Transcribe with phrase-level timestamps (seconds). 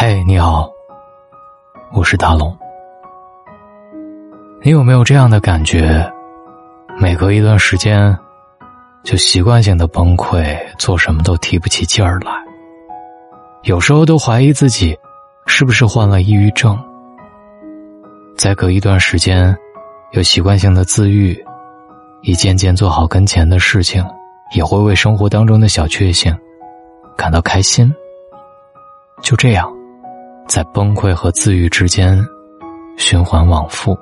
[0.00, 0.70] 嘿，你好，
[1.92, 2.56] 我是大龙。
[4.62, 6.08] 你有没有这样的感觉？
[7.00, 8.16] 每隔一段时间，
[9.02, 12.30] 就习惯性的崩溃，做什么都提不起劲儿来。
[13.64, 14.96] 有时候都怀疑自己
[15.48, 16.78] 是不是患了抑郁症。
[18.36, 19.52] 再隔一段时间，
[20.12, 21.36] 又习惯性的自愈，
[22.22, 24.06] 一件件做好跟前的事情，
[24.54, 26.32] 也会为生活当中的小确幸
[27.16, 27.92] 感到开心。
[29.22, 29.68] 就这样。
[30.48, 32.18] 在崩溃和自愈之间
[32.96, 33.96] 循环往复，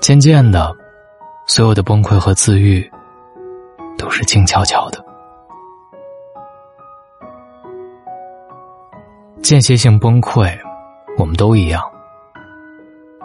[0.00, 0.74] 渐渐的，
[1.46, 2.90] 所有的崩溃和自愈
[3.98, 5.04] 都是静悄悄的。
[9.42, 10.50] 间歇性崩溃，
[11.18, 11.82] 我们都一样。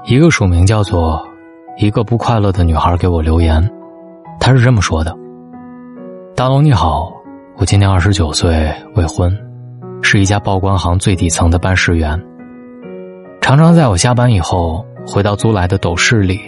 [0.04, 1.26] 一个署名叫做
[1.80, 3.64] “一个不快乐的女孩”给我留言，
[4.42, 5.16] 她是这么说的
[6.36, 7.14] ：“大龙你好，
[7.56, 9.34] 我今年二十九岁，未婚。”
[10.08, 12.16] 是一家报关行最底层的办事员，
[13.42, 16.40] 常常在我下班以后回到租来的斗室里，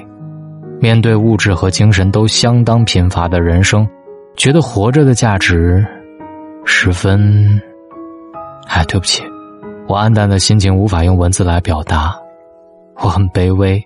[0.79, 3.85] 面对物质和精神都相当贫乏的人生，
[4.35, 5.83] 觉得活着的价值
[6.65, 7.59] 十分……
[8.67, 9.23] 哎，对不起，
[9.87, 12.15] 我黯淡的心情无法用文字来表达，
[12.97, 13.83] 我很卑微，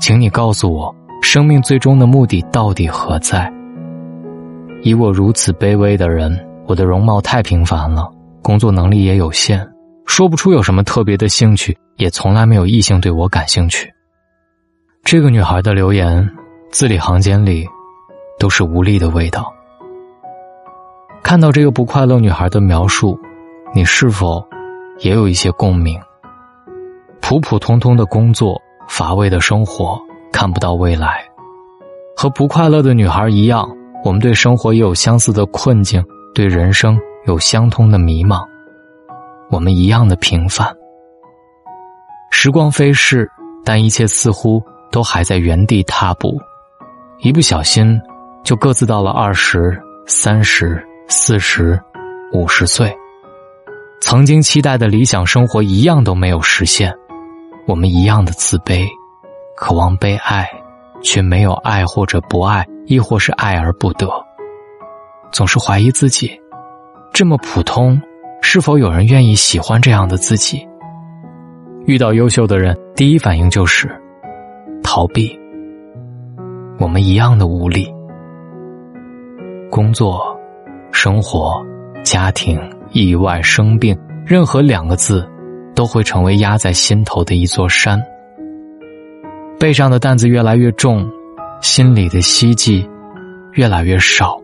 [0.00, 3.52] 请你告诉我，生命最终的目的到底何在？
[4.82, 6.34] 以我如此卑微的人，
[6.66, 8.10] 我的容貌太平凡了。
[8.48, 9.62] 工作能力也有限，
[10.06, 13.92] 说不出有什么特别的兴趣，也从来没有异性对我感兴趣。
[15.04, 16.26] 这个女孩的留言，
[16.70, 17.68] 字里行间里，
[18.38, 19.52] 都是无力的味道。
[21.22, 23.20] 看到这个不快乐女孩的描述，
[23.74, 24.42] 你是否
[25.00, 26.00] 也有一些共鸣？
[27.20, 30.00] 普普通通的工作，乏味的生活，
[30.32, 31.22] 看不到未来，
[32.16, 33.68] 和不快乐的女孩一样，
[34.06, 36.02] 我们对生活也有相似的困境，
[36.34, 36.98] 对人生。
[37.28, 38.42] 有相通的迷茫，
[39.50, 40.66] 我们一样的平凡。
[42.30, 43.30] 时光飞逝，
[43.66, 46.40] 但一切似乎都还在原地踏步，
[47.18, 48.00] 一不小心
[48.42, 51.78] 就各自到了二十三十、四十、
[52.32, 52.90] 五十岁。
[54.00, 56.90] 曾经期待的理想生活一样都没有实现，
[57.66, 58.86] 我们一样的自卑，
[59.54, 60.48] 渴望被爱，
[61.02, 64.08] 却没有爱或者不爱，亦或是爱而不得，
[65.30, 66.40] 总是怀疑自己。
[67.18, 68.00] 这么普通，
[68.40, 70.64] 是否有人愿意喜欢这样的自己？
[71.84, 73.90] 遇到优秀的人，第一反应就是
[74.84, 75.36] 逃避。
[76.78, 77.92] 我们一样的无力。
[79.68, 80.22] 工作、
[80.92, 81.60] 生活、
[82.04, 82.56] 家庭、
[82.92, 85.28] 意外、生病，任何两个字，
[85.74, 88.00] 都会成为压在心头的一座山。
[89.58, 91.04] 背上的担子越来越重，
[91.60, 92.88] 心里的希冀
[93.54, 94.40] 越来越少。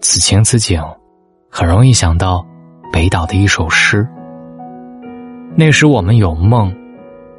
[0.00, 0.82] 此情此景。
[1.50, 2.46] 很容易想到
[2.92, 4.06] 北岛的一首诗。
[5.56, 6.74] 那时我们有梦，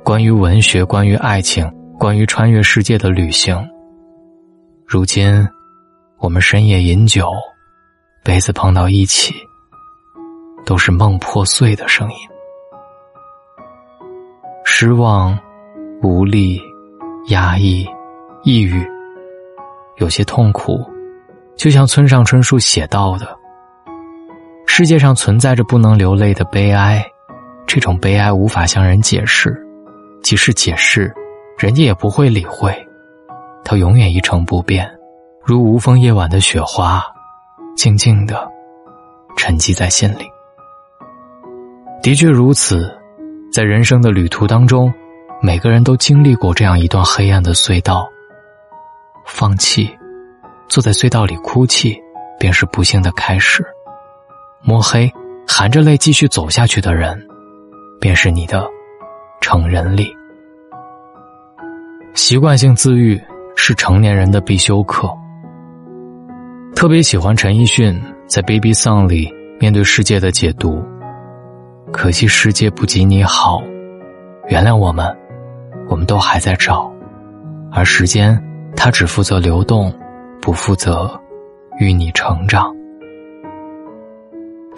[0.03, 3.57] 关于文学，关于爱情，关于穿越世界的旅行。
[4.85, 5.47] 如今，
[6.17, 7.31] 我们深夜饮酒，
[8.21, 9.33] 杯子碰到一起，
[10.65, 12.15] 都是梦破碎的声音。
[14.65, 15.39] 失望、
[16.03, 16.61] 无力、
[17.29, 17.87] 压抑、
[18.43, 18.85] 抑郁，
[19.97, 20.85] 有些痛苦，
[21.55, 23.40] 就像村上春树写到的。
[24.73, 27.05] 世界上存在着不能流泪的悲哀，
[27.67, 29.53] 这种悲哀无法向人解释，
[30.23, 31.13] 即使解释，
[31.57, 32.73] 人家也不会理会，
[33.65, 34.89] 它永远一成不变，
[35.43, 37.03] 如无风夜晚的雪花，
[37.75, 38.49] 静静的
[39.35, 40.25] 沉积在心里。
[42.01, 42.97] 的确如此，
[43.51, 44.91] 在人生的旅途当中，
[45.41, 48.09] 每个人都经历过这样一段黑暗的隧道。
[49.25, 49.93] 放弃，
[50.69, 52.01] 坐在隧道里哭泣，
[52.39, 53.61] 便是不幸的开始。
[54.63, 55.11] 摸黑，
[55.47, 57.19] 含着泪继续走下去的人，
[57.99, 58.65] 便是你的
[59.41, 60.07] 成人礼。
[62.13, 63.19] 习惯性自愈
[63.55, 65.09] 是成年人的必修课。
[66.75, 70.83] 特别喜欢陈奕迅在《Baby Song》里面对世界的解读：
[71.91, 73.61] 可惜世界不及你好，
[74.47, 75.05] 原谅我们，
[75.89, 76.91] 我们都还在找，
[77.71, 78.41] 而时间
[78.75, 79.93] 它只负责流动，
[80.39, 81.19] 不负责
[81.79, 82.75] 与你成长。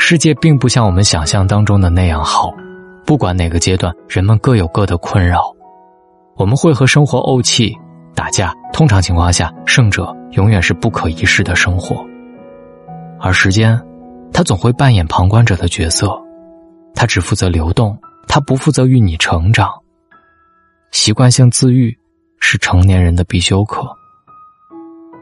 [0.05, 2.53] 世界并不像我们想象当中的那样好，
[3.05, 5.41] 不管哪个阶段，人们各有各的困扰。
[6.35, 7.73] 我们会和生活怄气、
[8.13, 12.05] 打架，通常情况下，胜者永远是不可一世的生活。
[13.17, 13.81] 而时间，
[14.33, 16.11] 它总会扮演旁观者的角色，
[16.93, 17.97] 它只负责流动，
[18.27, 19.71] 它不负责与你成长。
[20.91, 21.97] 习惯性自愈
[22.41, 23.87] 是成年人的必修课，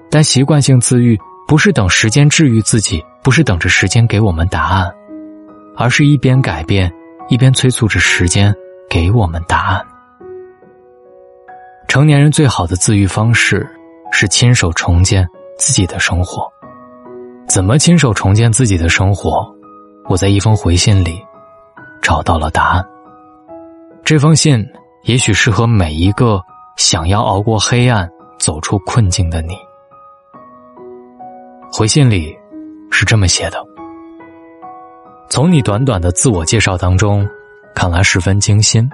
[0.10, 1.16] 但习惯性自愈
[1.48, 3.00] 不是等时间治愈自己。
[3.24, 4.92] 不是等着时间给我们答案，
[5.76, 6.92] 而是一边改变，
[7.30, 8.54] 一边催促着时间
[8.90, 9.86] 给我们答案。
[11.88, 13.70] 成年人最好的自愈方式
[14.12, 15.28] 是亲手重建
[15.58, 16.52] 自己的生活。
[17.48, 19.46] 怎么亲手重建自己的生活？
[20.08, 21.22] 我在一封回信里
[22.02, 22.86] 找到了答案。
[24.04, 24.66] 这封信
[25.04, 26.42] 也许适合每一个
[26.78, 28.10] 想要熬过黑暗、
[28.40, 29.56] 走出困境的你。
[31.72, 32.36] 回信里
[32.92, 33.58] 是这么写的：
[35.30, 37.28] 从你短短的自我介绍当中，
[37.74, 38.88] 看来十分精心。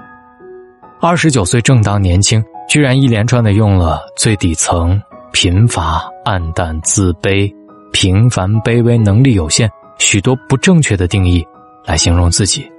[1.02, 5.00] 二十九岁正当年轻，居然一连串的用了最底层、
[5.32, 7.54] 贫乏、暗淡、自卑、
[7.92, 9.70] 平凡、卑微、能力有限
[10.00, 11.46] 许多不正确的定义
[11.86, 12.72] 来形容自己。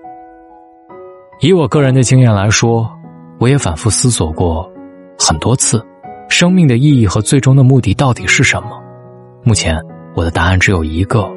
[1.40, 2.90] 以我个人的经验来说，
[3.38, 4.68] 我也反复思索过
[5.18, 5.84] 很多次，
[6.28, 8.70] 生命的意义和最终的目的到底是什么？
[9.44, 9.80] 目前
[10.18, 11.30] 我的答案只有一个，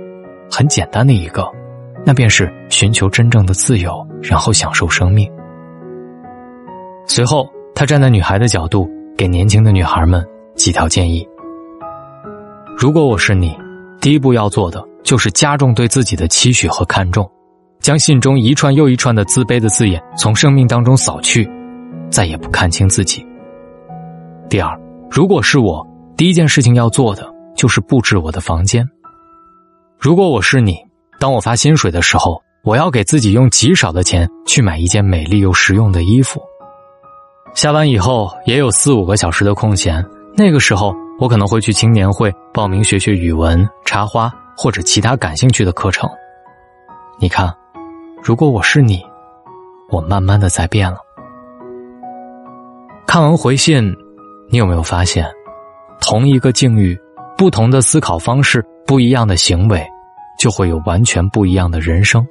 [0.49, 1.47] 很简单的一个，
[2.03, 5.31] 那便是寻求真正的自由，然后享受生命。
[7.05, 11.23] 随后，他站在女孩的角度，给年轻的女孩们几条建议：
[12.75, 13.55] 如果我是你，
[14.01, 17.29] 第一步要做的就是加重对自己的期许和看重。
[17.81, 21.47] 将信中一串又一串的自卑的字眼从生命当中扫去，
[22.09, 23.23] 再也不看清自己。
[24.49, 24.75] 第二，
[25.07, 25.87] 如果是我，
[26.17, 27.30] 第一件事情要做的
[27.61, 28.83] 就是布置我的房间。
[29.99, 30.75] 如果我是你，
[31.19, 36.41] 当我发薪水的时候，我要给自己用极少的钱去买一件美丽又实用的衣服。
[37.53, 40.03] 下班以后也有四五个小时的空闲，
[40.35, 46.09] 那个时候我可能会去青年会报名学学语文、插花或者其他感兴趣的课程。
[47.19, 47.53] 你看。
[48.23, 49.03] 如果我是你，
[49.89, 50.97] 我慢慢的在变了。
[53.07, 53.95] 看完回信，
[54.51, 55.25] 你有没有发现，
[55.99, 56.95] 同一个境遇，
[57.41, 59.83] 不同的思考方式，不一样的行为，
[60.37, 62.23] 就会有完全不一样的人生。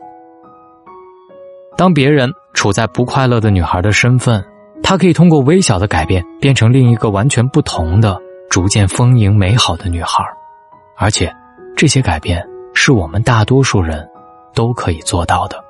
[1.76, 4.40] 当别人处在不快乐的女孩的身份，
[4.84, 8.16] 她可以通过微小的改变，变成另一个完全不同的、
[8.48, 10.24] 逐渐丰盈美好的女孩，
[10.96, 11.34] 而且，
[11.76, 12.40] 这些改变
[12.72, 14.08] 是我们大多数人
[14.54, 15.60] 都可以做到的。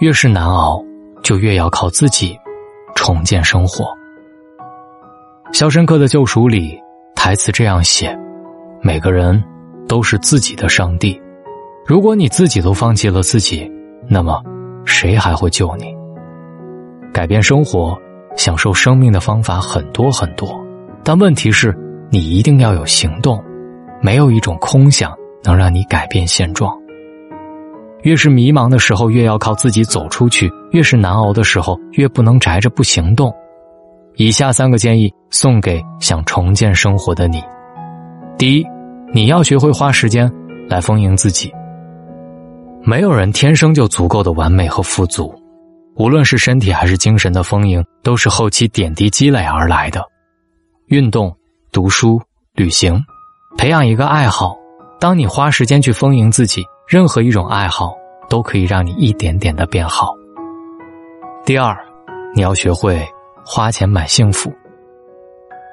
[0.00, 0.84] 越是难熬，
[1.22, 2.38] 就越要靠自己
[2.94, 3.86] 重建生活。
[5.54, 6.78] 《肖申克的救赎》里
[7.22, 8.18] 台词这样写
[8.80, 9.44] ：“每个人
[9.86, 11.20] 都是自己的上帝。
[11.84, 13.70] 如果你自己都放弃了自己，
[14.08, 14.42] 那么
[14.86, 15.94] 谁还会救你？”
[17.12, 17.94] 改变生活、
[18.38, 20.48] 享受生命的方法很多很多，
[21.04, 21.76] 但问题是，
[22.08, 23.38] 你一定要有行动。
[24.00, 25.14] 没有一种空想
[25.44, 26.74] 能让你改变现状。
[28.00, 33.30] 越是迷茫的时候，越要靠自己走出去；越是难熬的时候，越不能宅着不行动。
[34.20, 37.42] 以下三个建议送给想重建生活的你：
[38.36, 38.66] 第一，
[39.14, 40.30] 你要学会花时间
[40.68, 41.50] 来丰盈自己。
[42.82, 45.34] 没有人天生就足够的完美和富足，
[45.96, 50.04] 无论是身体还是精神的丰盈，都是后期点滴积累而来的。
[50.88, 51.34] 运动、
[51.72, 52.20] 读书、
[52.52, 53.02] 旅行，
[53.56, 54.54] 培养一个爱好。
[55.00, 56.62] 当你花时间去丰盈自己。
[56.86, 57.94] 任何一种爱好
[58.28, 60.12] 都可以让你一点点的变好。
[61.46, 61.74] 第二，
[62.34, 63.00] 你要学会
[63.44, 64.52] 花钱买幸福。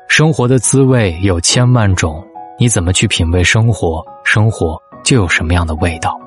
[0.07, 2.25] 生活的滋味有千万种，
[2.59, 6.17] 你怎么去品味生活，生活就有什么样的味道。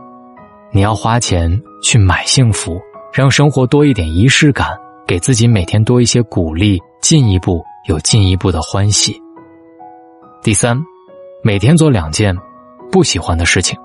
[0.71, 1.51] 你要花钱
[1.83, 2.81] 去买幸福，
[3.13, 9.21] 让生活多一点仪式感，给自己每天多一些鼓励，进一步有进一步的欢喜。
[10.43, 10.79] 第三，
[11.43, 12.37] 每天做两件
[12.93, 13.79] 不喜欢的事情。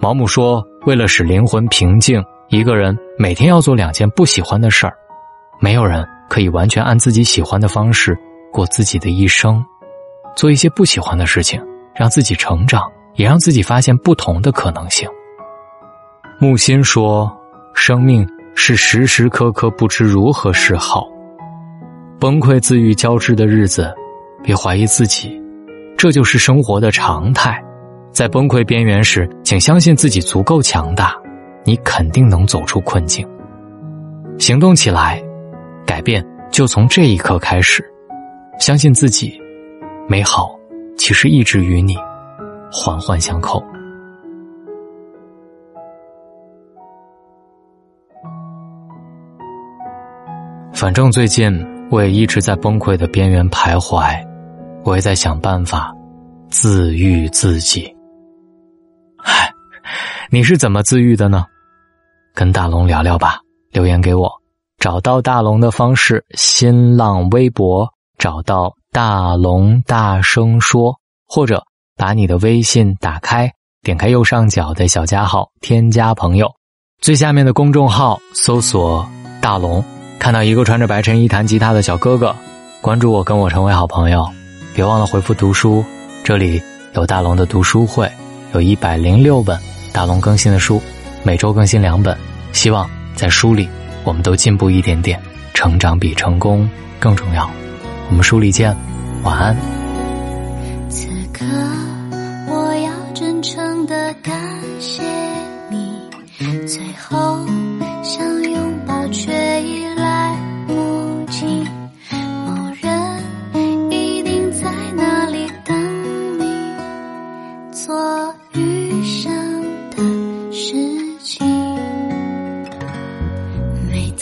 [0.00, 4.92] 毛姆说：“为了使灵魂平静，一个人每天要做两件不喜欢的事儿。
[5.60, 8.18] 没有人可以完全按自己喜欢的方式
[8.50, 9.62] 过自己的一生。
[10.34, 11.62] 做一些不喜欢的事情，
[11.94, 15.06] 让自己成长，也让自己发现不同的可能性。”
[16.40, 17.30] 木心说
[17.76, 21.06] ：“生命是时时刻刻不知如何是好，
[22.18, 23.94] 崩溃自愈交织的日子，
[24.42, 25.38] 别怀疑自己，
[25.98, 27.62] 这就是生活的常态。”
[28.10, 31.14] 在崩溃边缘时，请相信自己足够强大，
[31.62, 33.28] 你肯定能走出困境。
[34.38, 35.22] 行动起来，
[35.92, 37.84] 改变就从这一刻开始。
[38.58, 39.38] 相信自己，
[40.08, 40.58] 美好
[40.96, 41.94] 其实一直与你
[42.72, 43.62] 环环相扣。
[50.72, 54.18] 反正最近我也一直在崩溃的边缘徘徊，
[54.84, 55.94] 我也在想办法
[56.48, 57.94] 自愈自己。
[59.18, 59.52] 嗨
[60.30, 61.44] 你是怎么自愈的呢？
[62.32, 63.38] 跟大龙聊聊吧，
[63.72, 64.41] 留言给我。
[64.82, 71.62] 找到大龙的方式：新浪微博找到大龙大声说，或者
[71.96, 73.48] 把你的微信打开，
[73.82, 76.48] 点开右上角的小加号，添加朋友，
[77.00, 79.08] 最下面的公众号搜索
[79.40, 79.84] “大龙”，
[80.18, 82.34] 看到一个穿着白衬衣弹吉他的小哥哥，
[82.80, 84.28] 关注我，跟我成为好朋友。
[84.74, 85.84] 别忘了回复读书，
[86.24, 86.60] 这里
[86.94, 88.10] 有大龙的读书会，
[88.52, 89.56] 有一百零六本
[89.92, 90.82] 大龙更新的书，
[91.22, 92.18] 每周更新两本。
[92.52, 93.68] 希望在书里，
[94.04, 95.20] 我们都进步一点点，
[95.54, 96.68] 成长比成功
[96.98, 97.48] 更重要。
[98.08, 98.76] 我们书里见，
[99.22, 99.81] 晚安。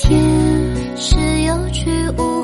[0.03, 2.40] 天是有去无。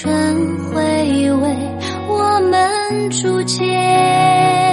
[0.00, 0.10] 春
[0.70, 0.80] 回
[1.30, 1.54] 为，
[2.08, 4.69] 我们逐渐。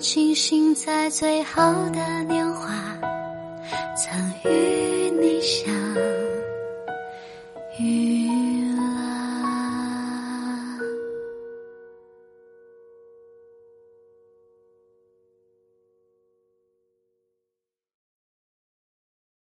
[0.00, 2.72] 庆幸在最好的年华，
[3.94, 5.70] 曾与你相
[7.78, 8.29] 遇。